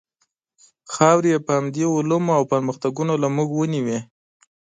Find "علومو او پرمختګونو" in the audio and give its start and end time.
1.95-3.13